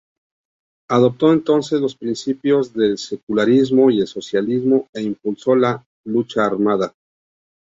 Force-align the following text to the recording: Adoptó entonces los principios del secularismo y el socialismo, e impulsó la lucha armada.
Adoptó 0.89 1.31
entonces 1.31 1.79
los 1.79 1.95
principios 1.95 2.73
del 2.73 2.97
secularismo 2.97 3.91
y 3.91 4.01
el 4.01 4.07
socialismo, 4.07 4.87
e 4.95 5.03
impulsó 5.03 5.55
la 5.55 5.85
lucha 6.07 6.43
armada. 6.43 6.95